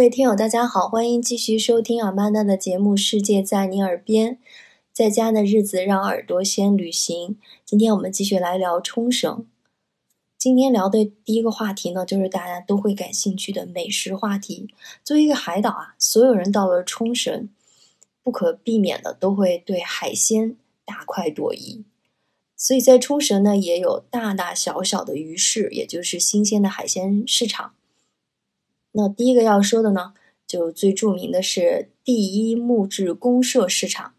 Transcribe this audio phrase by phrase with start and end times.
[0.00, 4.36] 各位听友，大家好，欢迎继续收听阿曼达的节目《世界在你耳边》。
[4.94, 7.36] 在家的日子，让耳朵先旅行。
[7.66, 9.46] 今天我们继续来聊冲绳。
[10.38, 14.70] 今天聊的第一个话题呢，就是大家都会感兴趣的美食话题。
[15.04, 17.50] 作为一个海岛啊，所有人到了冲绳，
[18.22, 21.84] 不可避免的都会对海鲜大快朵颐。
[22.56, 27.74] 所以在冲绳呢，也有大大小小的鱼市，也就是新鲜的海鲜市场。
[28.92, 30.12] 那第一个要说的呢，
[30.46, 34.14] 就最著名的是第一木质公社市场。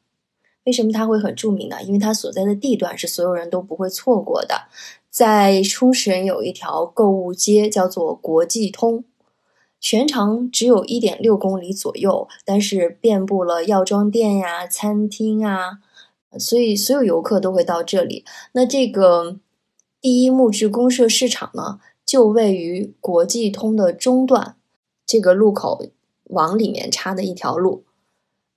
[0.63, 1.81] 为什么它会很著名呢？
[1.83, 4.67] 因为它所在的地段是所有人都不会错过的。
[5.09, 9.03] 在冲绳有一条购物街叫做国际通，
[9.79, 15.79] 全长只有一点六公里左右，但是遍布了药妆店呀、餐厅啊。
[16.39, 18.23] 所以，所有游客都会到这里。
[18.53, 19.37] 那这个
[19.99, 24.55] 第一木质公社市场呢，就位于国际通的中段，
[25.11, 25.83] 这个路口
[26.29, 27.83] 往里面插的一条路。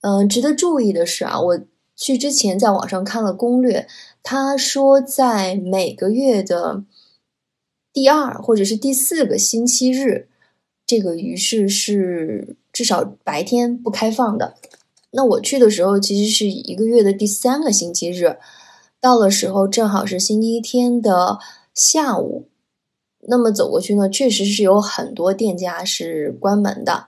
[0.03, 1.61] 嗯，值得注意的是啊，我
[1.97, 3.89] 去之前在网上看了攻略，
[4.23, 6.85] 他说在每个月的
[7.93, 10.29] 第二或者是第四个星期日，
[10.87, 14.55] 这个鱼市是至少白天不开放的。
[15.11, 18.39] 那我去的时候，其实是一个月的第三个星期日，
[19.01, 21.41] 到了时候正好是星期天的
[21.75, 22.47] 下午。
[23.27, 27.07] 那么走过去呢，确实是有很多店家是关门的。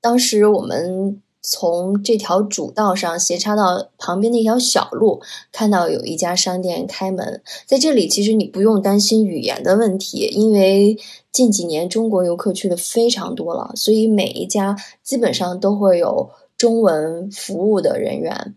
[0.00, 5.20] 当时我们从这条主道上斜插到旁边的一条小路，
[5.52, 7.42] 看到有一家商店开门。
[7.66, 10.98] 在这里，其实你不用担心语言的问题，因为
[11.30, 16.30] 近几年中国游客去的非常多了，所以每一家基本上都会有。
[16.56, 18.54] 中文服务的人员，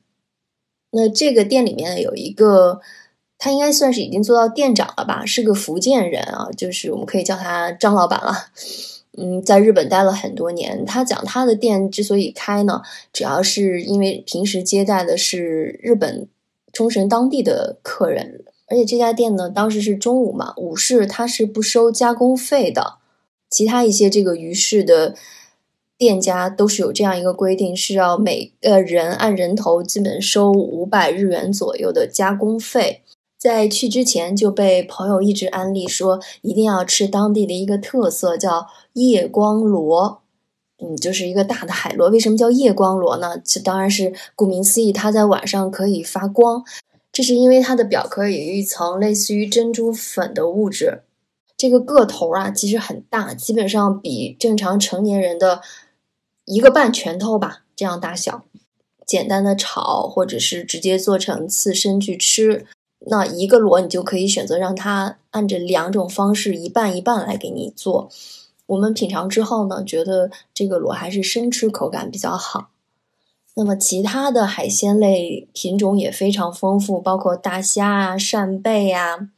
[0.92, 2.80] 那这个店里面有一个，
[3.38, 8.34] 他应该算是已经做到店长了吧，是个福建人啊，就是我们可以叫他张老板了。
[9.18, 10.86] 嗯，在日本待了很多年。
[10.86, 12.82] 他讲他的店之所以开呢，
[13.14, 16.28] 主要是因为平时接待的是日本
[16.74, 22.96] 冲绳当地的客人，而且这家店呢，当时是中午嘛，午市他是不收加工费的，
[23.50, 25.16] 其他一些这个鱼市的。
[26.00, 33.02] 店家都是有这样一个规定，是要每个人按人头基本收五百日元左右的加工费。
[33.38, 40.22] 在去之前就被朋友一直安利说，一定要吃当地的一个特色，叫夜光螺。
[40.80, 42.10] 嗯，就是一个大的海螺。
[42.10, 43.38] 为什么叫夜光螺呢？
[43.44, 46.64] 这当然是顾名思义，它在晚上可以发光。
[47.12, 51.04] 这是因为它的表壳有一层类似于珍珠粉的物质。
[51.56, 55.62] 这个个头啊，其实很大，基本上比正常成年人的。
[56.46, 58.46] 一个半拳头吧，这样大小，
[59.06, 62.66] 简单的炒，或者是直接做成刺身去吃。
[63.00, 68.10] 那一个螺，你就可以选择让它按着两种方式一半一半来给你做。
[68.66, 72.72] 我们品尝之后呢，觉得这个螺还是生吃口感比较好。
[73.56, 79.30] 那么其他的海鲜类品种也非常丰富，包括大虾啊、扇贝啊。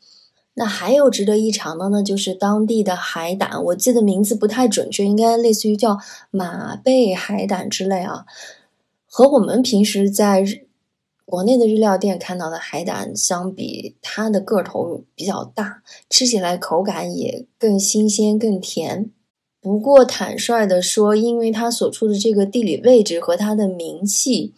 [0.55, 5.97] 那还有值得一尝的呢，就是当地的海胆，我记得名字不太准确，应该类似于叫
[6.31, 8.25] 马贝海胆之类啊。
[9.05, 10.43] 和我们平时在
[11.29, 19.11] 国内的日料店看到的海胆相比，它的个头比较大，吃起来口感也更新鲜、更甜。
[19.61, 24.53] 不过坦率的说，因为它所处的这个地理位置和它的名气，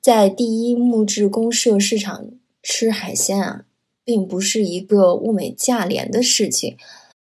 [0.00, 2.26] 在第一木质公社市场
[2.62, 3.64] 吃海鲜啊。
[4.06, 6.76] 并不是一个物美价廉的事情。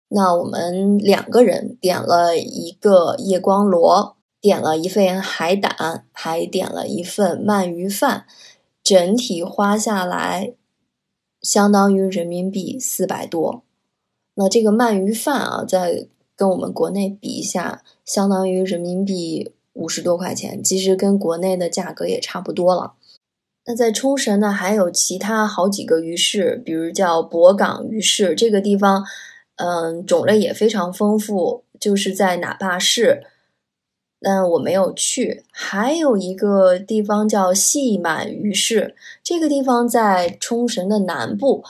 [0.10, 8.28] 那我们两个人点了一个夜光螺，点了一份海胆，还点了一份鳗鱼饭，
[8.86, 10.54] 整体花下来
[11.42, 13.64] 相当于人民币四百多。
[14.36, 22.94] 那这个鳗鱼饭啊，在跟我们国内比一下，相当于人民币五十多块钱，其实跟国内的价格也差不多了。
[23.66, 29.04] 那在冲绳呢，还有其他好几个鱼市，比如叫博港鱼市，这个地方，
[29.56, 33.24] 嗯，种类也非常丰富，就是在哪霸市，
[34.20, 35.44] 但我没有去。
[35.52, 41.64] 还有一个地方叫细满鱼市，这个地方在冲绳的南部，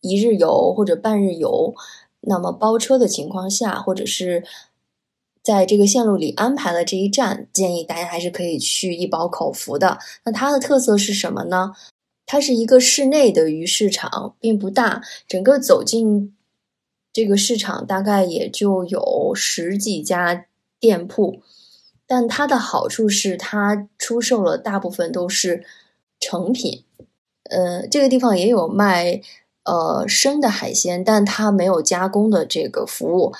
[0.00, 1.74] 一日游或者半日游，
[2.20, 4.44] 那么包车的情况下，或者是。
[5.42, 9.98] 在这个线路里安排了这一站，建议大家还是可以去一饱口福的。
[10.24, 11.72] 那它的特色是什么呢？
[12.26, 16.36] 它是一个室内的鱼市场，并不大，整个走进
[17.10, 20.44] 这个市场大概也就有十几家
[20.78, 21.40] 店铺。
[22.10, 25.64] 但它的好处是，它出售了大部分都是
[26.18, 26.82] 成品。
[27.44, 29.20] 呃，这个地方也有卖
[29.62, 33.32] 呃生的海鲜，但它没有加工的这个服务。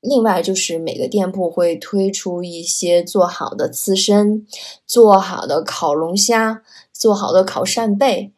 [0.00, 4.46] 另外就是每个店铺会推出一些做好的刺身、
[4.86, 6.62] 做好的烤龙虾、
[6.94, 8.32] 做好的烤扇贝，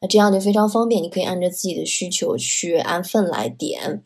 [0.00, 4.04] 那这样就非常方便，你可以按照自己的需求去按份来点。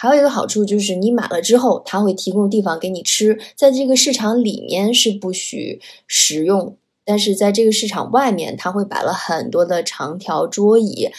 [0.00, 6.74] 还有一个好处就是你买了之后，它会提供地方给你吃，在这个市场里面是不许食用，
[7.04, 11.10] 但是在这个市场外面，它会摆了很多的长条桌椅，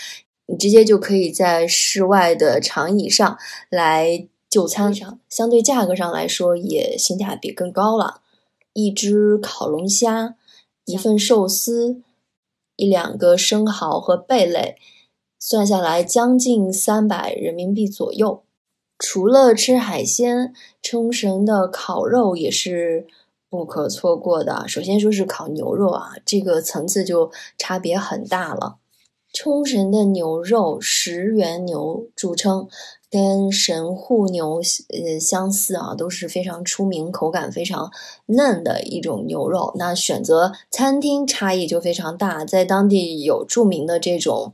[0.48, 3.38] 你直接就可以在室外的长椅上
[3.70, 4.28] 来。
[4.50, 8.20] 就餐上，相对价格上来说也性价比更高了。
[8.74, 10.36] 一只烤龙虾，
[10.84, 12.02] 一份寿司，
[12.76, 14.76] 一两个生蚝和贝类，
[15.40, 18.44] 算下来将近三百人民币左右。
[19.04, 20.54] 除了吃海鲜，
[20.84, 23.08] 冲绳的烤肉也是
[23.50, 24.66] 不可错过的。
[24.68, 28.78] 首先说是烤牛肉啊，这个层次就差别很大了。
[29.34, 32.68] 冲绳的牛肉石原牛著称。
[33.14, 37.92] 跟神户牛呃相似啊，都是非常出名、口感非常
[38.28, 39.74] 嫩的一种牛肉。
[39.76, 44.54] 那选择餐厅差异就非常大，在当地有著名的这种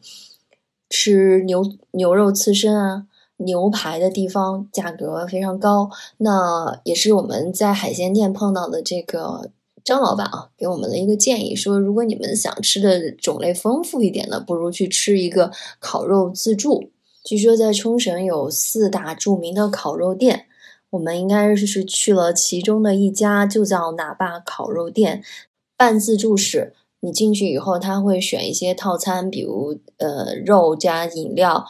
[0.89, 3.05] 吃牛牛肉刺身啊、
[3.37, 5.89] 牛排的地方，价格非常高。
[6.17, 9.49] 那也是我们在海鲜店碰到的这个
[9.83, 16.91] 张老板啊，给我们的一个建议，说如果你们想吃的种类丰富一点的，不如去吃一个烤肉自助。
[17.23, 20.45] 据说在冲绳有四大著名的烤肉店，
[20.91, 25.23] 我们应该是去了其中的一家，就叫哪霸烤肉店。
[25.75, 31.65] 半自助式，你进去以后，他会选一些套餐，比如呃肉加饮料，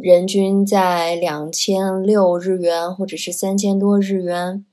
[0.00, 4.64] 人均在两千六日元或者是三千多日元。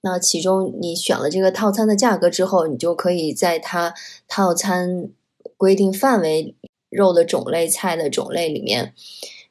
[0.00, 3.94] 那其中你选了这个套餐的价格之后，你就可以在它
[4.26, 5.10] 套餐
[5.56, 6.54] 规定范围
[6.88, 8.94] 肉的种类、菜的种类里面。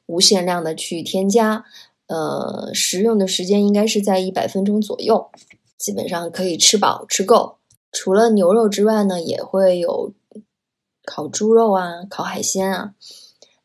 [0.06, 1.66] 无限量的去添加，
[2.06, 5.30] 呃，食用的时间应该是在一百分钟左右，
[5.76, 7.58] 基本上可以吃饱吃够。
[7.92, 10.14] 除了牛肉之外呢，也会有
[11.04, 12.94] 烤猪肉啊，烤海鲜啊。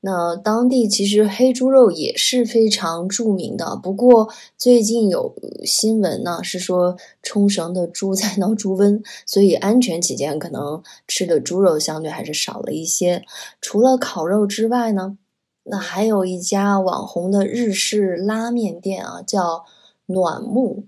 [0.05, 4.27] 那当地其实黑猪肉也是非常著名的，不过
[4.57, 5.33] 最近有
[5.63, 13.23] 新闻呢，是说冲绳的猪在闹猪瘟，所以安全起见，可能吃的猪肉相对还是少了一些。
[13.61, 15.17] 除了烤肉之外呢？
[15.63, 19.63] 那还有一家网红的日式拉面店啊，叫
[20.07, 20.83] 暖木，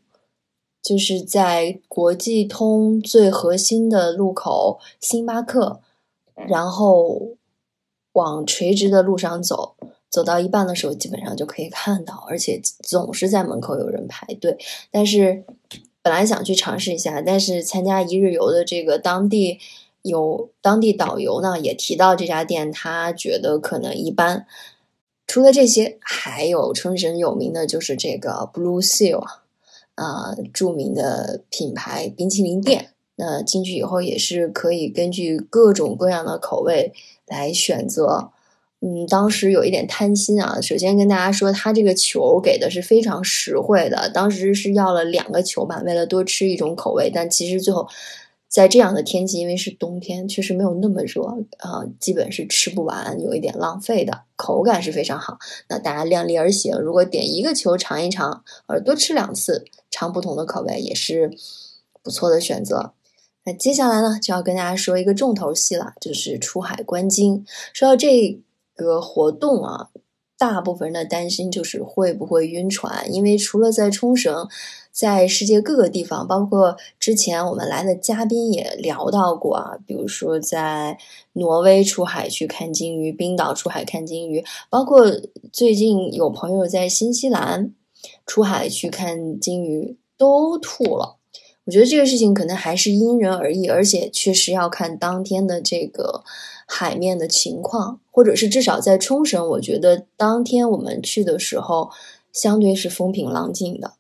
[0.84, 5.80] 就是在国际通最核心的路口星巴克，
[6.34, 7.30] 然后
[8.16, 9.78] 往垂直的路上走，
[10.10, 14.58] 走到一半的时候，基本上就可以看到，而且总是在门口有人排队。
[14.92, 15.46] 但是
[16.02, 19.60] 本来想去尝试一下，但是参加一日游的这个当地。
[20.08, 24.46] 有当地导游呢，也提到这家店，他觉得可能一般。
[25.26, 29.24] 除了这些，还有冲绳有名的就是这个 Blue Seal
[29.96, 32.92] 啊，著名的品牌冰淇淋店。
[33.16, 36.94] 那进去以后也是可以根据各种各样的口味
[37.28, 38.32] 来选择。
[38.82, 47.88] 嗯，当时有一点贪心啊，首先跟大家说，他这个球给的是非常实惠的，当时是要了两个球吧，为了多吃一种口味，但其实最后。
[48.48, 51.24] 在这样的天气，因为是冬天，确实没有那么热
[51.58, 54.22] 啊，基本是吃不完，有一点浪费的。
[54.38, 56.74] 口感是非常好，那大家量力而行。
[56.80, 61.30] 如果点一个球尝一尝，或者多吃两次，尝不同的口味也是
[62.02, 62.94] 不错的选择。
[63.46, 67.46] 那接下来呢，就要跟大家说一个重头戏了，就是出海观鲸。
[67.74, 68.40] 说到这
[68.76, 69.90] 个活动啊。
[70.38, 74.46] 大部分人的担心就是会不会晕船，因为除了在冲绳，
[74.92, 80.98] 在世界各个地方，包括之前我们来的嘉宾也聊到过啊，比如说在
[81.32, 85.06] 挪威出海去看鲸鱼，冰岛出海看鲸鱼，包括
[85.54, 87.74] 最近有朋友在新西兰
[88.26, 91.16] 出海去看鲸鱼都吐了。
[91.66, 96.24] 我觉得这个事情可能还是因人而异，而且确实要看当天的这个
[96.68, 101.90] 海面的情况，或者是至少在冲绳，我觉得当天我们去的时候，
[102.32, 103.94] 相对是风平浪静的。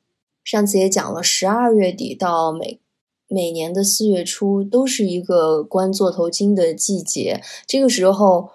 [0.43, 2.79] 上次也讲了，十二月底到每
[3.27, 8.51] 每年的四月初都是一个观座头鲸的季节，这个时候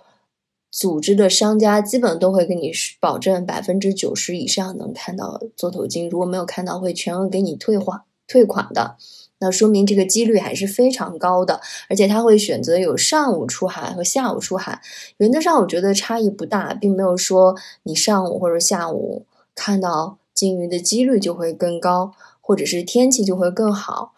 [0.70, 8.02] 组织的商家基本都会给你保证百分之九十以上能看到座头鲸，如果没有看到，会全额给你退换。
[8.30, 8.94] 退款的，
[9.40, 14.80] 那说明这个几率还是非常高的，而且他会选择有上午出海和下午出海，
[15.16, 19.24] 原则上我觉得差异不大，并没有说你上午或者下午
[19.56, 24.12] 看到鲸鱼的几率就会更高，或者是天气就会更好。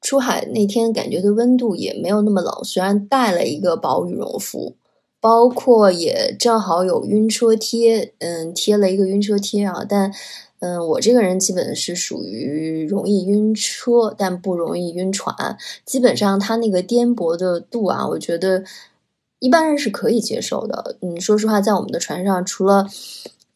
[0.00, 4.76] 出海那天感觉的温度也没有那么冷，虽然带了一个薄羽绒服，
[5.20, 10.12] 包括也正好有晕车贴，嗯，贴了一个晕车贴啊，但。
[10.60, 15.56] 嗯，我这个人基本是属于容易晕车，但不容易晕船。
[15.84, 18.64] 基本上它那个颠簸的度啊，我觉得
[19.38, 20.96] 一般人是可以接受的。
[21.00, 22.88] 嗯，说实话，在我们的船上，除了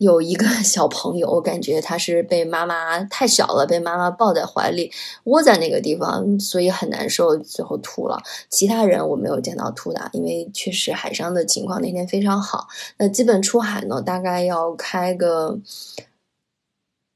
[0.03, 4.91] 有一个小朋友，我感觉他是被妈妈太小了，被妈妈抱在怀里，
[5.25, 8.21] 窝在那个地方，所以很难受，最后吐了。
[8.49, 12.67] 其他人我没有见到吐的，因为确实海上的情况那天非常好。
[12.99, 15.61] 那基本出海呢，大概要开个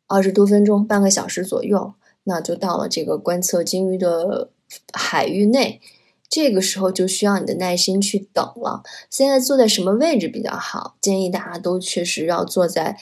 [0.07, 4.50] 二十多分钟，半个小时左右，那就到了这个观测鲸鱼的
[4.93, 5.81] 海域内。
[6.28, 8.83] 这个时候就需要你的耐心去等了。
[9.11, 10.97] 现在坐在什么位置比较好？
[11.00, 12.97] 建议大家都确实要坐在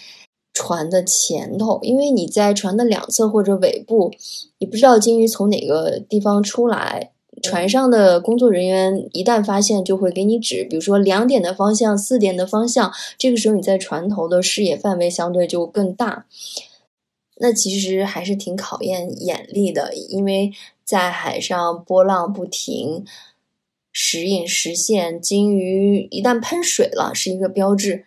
[0.52, 4.12] 船的前头，因为你在船的两侧或者尾部，
[4.58, 7.10] 你不知道鲸鱼从哪个地方出来。
[7.42, 12.92] 船上的工作人员一旦发现，就会给你指，比如说两点的方向、四点的方向。
[13.18, 16.26] 这个时候你在船头的视野范围相对就更大。
[17.44, 20.52] 那其实还是挺考验眼力的，因为。
[20.86, 23.06] 在海上波浪不停，
[23.90, 28.04] 时隐时现，鲸鱼一旦喷水了是一个标志。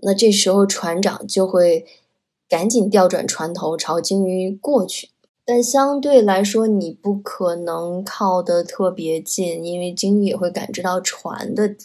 [0.00, 1.84] 那这时候船长就会
[2.48, 5.10] 赶紧调转船头朝鲸鱼过去。
[5.44, 11.76] 但相对来说，你不可能靠得特别近，因为鲸鱼也会感知到船的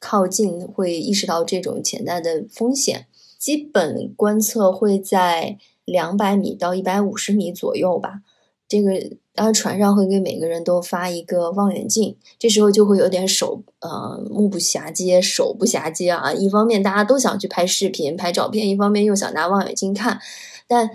[0.00, 3.06] 靠近，会意识到这种潜在的风险。
[3.38, 5.58] 基本观测会在
[5.90, 8.20] 两百米到一百五十米左右吧。
[8.68, 8.92] 这个，
[9.34, 16.30] 当然船上会给每个人都发一个望远镜，这时候就会有点手呃目不暇接，手不暇接啊。
[16.34, 20.20] 一方面大家都想去拍视频、拍照片，一方面又想拿望远镜看。
[20.66, 20.90] 但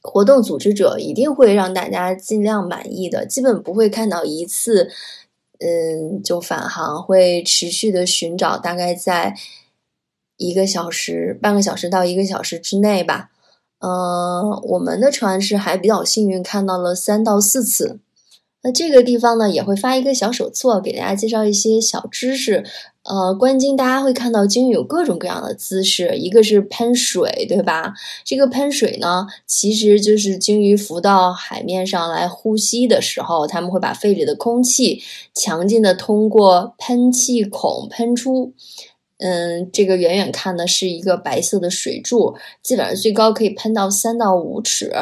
[0.00, 4.88] 活动组织者一定会让大家尽量满意的，基本不会看到一次，
[5.58, 9.34] 嗯，就返航，会持续的寻找，大概在
[10.38, 13.30] 一个小时、半个小时到一个小时之内吧。
[13.80, 17.98] 呃，我们的船是还比较幸运，看到了三到四次。
[18.62, 22.64] 那这个地方呢，也会发一个小手册，给大家介绍一些小知识。
[23.02, 27.92] 呃，观鲸大家会看到鲸鱼有各种各样的姿势，一个是喷水，对吧？
[28.24, 35.02] 这个喷水呢，其实就是鲸鱼浮到海面上来呼吸的时候，他们会把肺里的空气
[35.34, 38.54] 强劲的通过喷气孔喷出。
[39.26, 44.92] 嗯，这个远远看的是一个白色的水柱，基本上最高可以喷到三到五尺。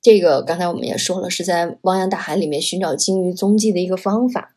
[0.00, 4.54] 这个刚才我们也说了，是在汪洋大海里面寻找鲸鱼踪迹的一个方法。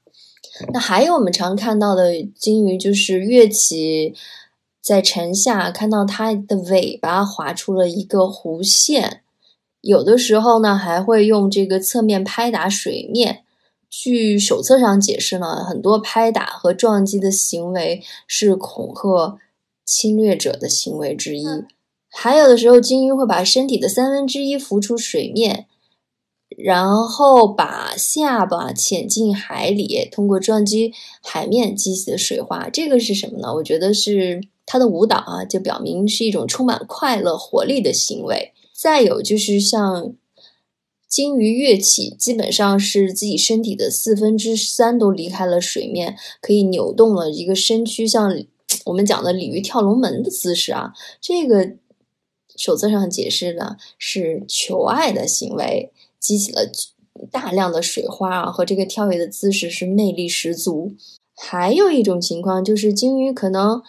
[0.72, 4.14] 那还有我们常看到的鲸鱼，就是跃起
[4.80, 9.24] 在沉下，看到它的尾巴划出了一个弧线，
[9.82, 13.43] 有的时候呢还会用这个侧面拍打水面。
[13.96, 19.38] 据手册上解释呢，很多拍打和撞击的行为是恐吓
[19.86, 21.46] 侵略者的行为之一。
[22.10, 25.68] 还有的时候，鲸鱼会把身体的三分之一浮出水面，
[26.58, 32.70] 然后把下巴潜进海里，通过撞击海面激起的水花。
[32.70, 33.54] 这个是什么呢？
[33.54, 38.54] 我觉得是它的舞蹈啊，就表明是一种充满快乐、活力的行为。
[38.74, 40.16] 再有就是像。
[41.13, 48.36] 鲸鱼跃起，基本上是自己身体的四分之三都离开了水面，可以扭动了一个身躯，像
[48.86, 50.91] 我们讲的鲤鱼跳龙门的姿势啊。
[51.22, 51.74] 这个
[52.55, 56.67] 手册上解释的是求爱的行为，激起了
[57.32, 60.96] 大量的水花啊，和这个跳跃的姿势是魅力十足。
[61.36, 63.84] 还有一种情况就是鲸鱼可能，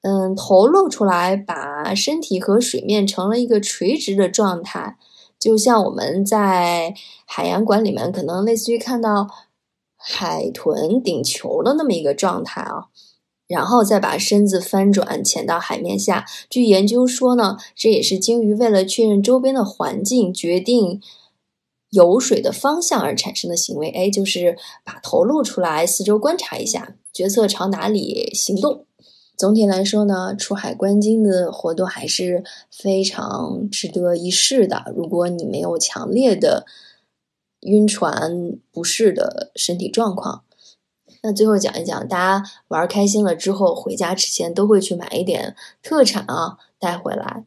[0.00, 4.96] 嗯，头露出来，把身体和水面成了一个垂直的状态。
[5.40, 6.94] 就像我们在
[7.24, 9.28] 海洋馆里面，可能类似于看到
[9.96, 12.88] 海豚顶球的那么一个状态啊，
[13.48, 16.26] 然后再把身子翻转潜到海面下。
[16.50, 21.00] 据研究说呢，这也是鲸鱼为了确认周边的环境，决定
[21.88, 23.88] 游水的方向而产生的行为。
[23.88, 28.84] 哎，就是把头露出来，四周观察一下，决策朝哪里行动。
[29.40, 34.92] 总体来说呢，出海观鲸的活动还是非常值得一试的。
[34.94, 36.66] 如果你没有强烈的
[37.60, 40.44] 晕船不适的身体状况，
[41.22, 47.46] 那最后讲一讲，大家玩开心了之后，回家之前都会去买一点特产啊带回来。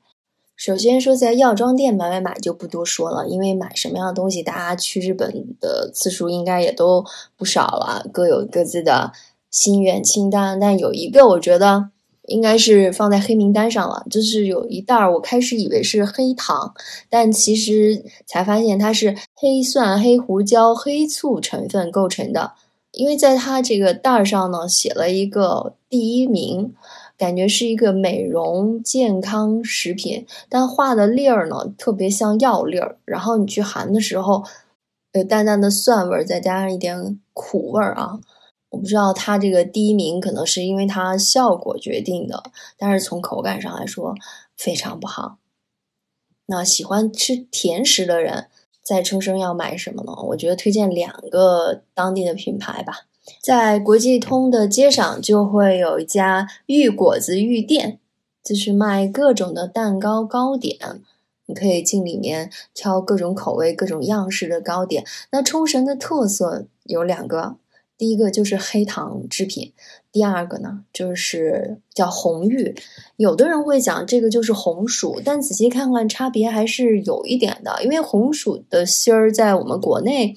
[0.56, 7.06] 首先说，在药妆店买买买就不多说了，因为买什么样的东西，大家去日本的次数应该也都
[7.38, 9.12] 不少了，各有各自的。
[9.54, 11.92] 心愿清单，但有一个我觉得
[12.24, 16.74] 应该是放在黑名单上了，就是有一袋儿，我开始以为是黑糖，
[17.08, 22.54] 但其实才发现它是黑蒜、黑胡椒、黑醋成分构成的。
[22.94, 26.74] 因为在它这个袋儿上呢，写了一个第一名，
[27.16, 34.44] 感觉是一个美容健康食品，但画的粒儿呢特别像药粒儿，然后你去含的时候，
[35.14, 38.20] 有淡淡的蒜味儿，再加上一点苦味儿啊。
[38.74, 42.44] 我不知道它这个第一名可能是因为它效果决定的，
[42.76, 44.16] 但是从口感上来说
[44.58, 45.38] 非常不好。
[46.48, 48.48] 那喜欢吃甜食的人
[48.82, 50.14] 在冲绳要买什么呢？
[50.30, 53.02] 我觉得推荐两个当地的品牌吧。
[53.42, 58.00] 在国际通的街上就会有一家玉果子玉店，
[58.44, 61.04] 就是卖各种的蛋糕糕点，
[61.46, 65.06] 你可以进里面挑各种口味、各种样式的糕点。
[65.32, 67.58] 那冲绳的特色有两个。
[68.04, 69.72] 第一个就是黑糖制品，
[70.12, 72.76] 第二个呢就是叫红玉。
[73.16, 77.82] 有的人会讲这个就是红薯，但仔细看看差别还是有一点的。
[77.82, 80.36] 因为红薯的芯儿在我们国内，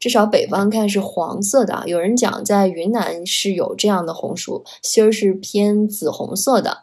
[0.00, 1.84] 至少北方看是黄色的。
[1.86, 6.78] 有人讲在云南是有这样的红薯，芯儿是偏紫红色的。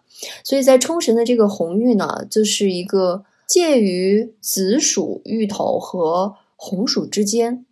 [0.46, 7.66] 所以在冲绳的这个红玉呢，就是一个介于紫薯芋头和红薯之间。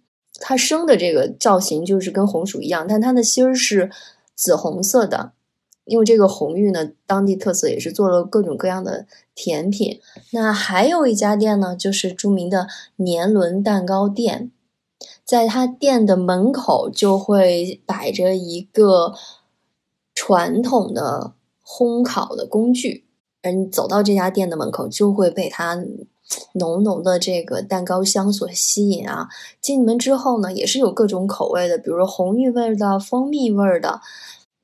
[0.44, 3.92] 它生的这个造型就是跟红薯一样，但它的芯儿是
[4.36, 5.34] 紫红色的。
[5.86, 9.06] 因为这个红玉呢，当地特色也是做了各种各样的
[9.36, 10.00] 甜品。
[10.32, 12.68] 那还有一家店呢，就是著名的
[12.98, 14.52] 年轮蛋糕店，
[15.24, 19.14] 在它店的门口就会摆着一个
[20.14, 21.34] 传统的
[21.66, 23.06] 烘烤的工具，
[23.42, 25.84] 而你走到这家店的门口，就会被它。
[26.54, 29.28] 浓浓的这个蛋糕香所吸引啊！
[29.62, 34.02] 进门之后呢，也是有各种口味的，比如说红玉味的、蜂蜜味的。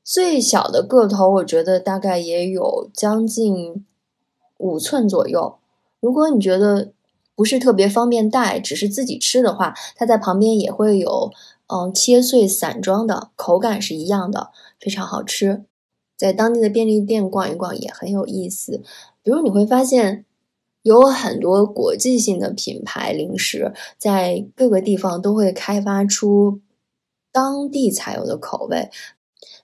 [0.03, 3.86] 最小的个头，我觉得大概也有将近
[4.57, 5.57] 五寸左右。
[6.00, 6.91] 如果你觉得
[7.36, 11.31] 不是特别方便带，只是自己吃的话，它在旁边也会有
[11.67, 15.65] 嗯切碎散装的，口感是一样的，非常好吃。
[16.15, 18.81] 在当地的便利店逛一逛也很有意思，
[19.22, 20.24] 比如你会发现。
[20.87, 26.61] 有很多国际性的品牌零食，在各个地方都会开发出
[27.29, 28.89] 当地才有的口味，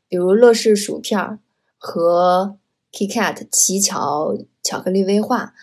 [0.09, 1.39] 比如乐事薯片
[1.77, 2.57] 和
[2.91, 5.53] KitKat 奇巧巧克力威化。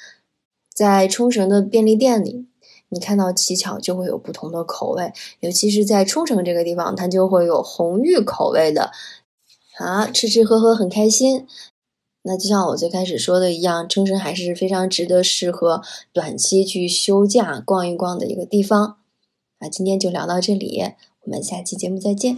[0.72, 2.46] 在冲绳的便利店里，
[2.88, 8.90] 你看到奇巧就会有不同的口味，尤其是在冲绳这个地方，它就会有红玉口味的，
[9.76, 11.46] 啊，吃吃喝喝很开心。
[12.22, 18.98] 那就像我最开始说的一样，冲绳还是非常值得适合短期去休假逛一逛的一个地方。
[19.58, 20.82] 啊，今天就聊到这里，
[21.24, 22.36] 我们下期节目再见。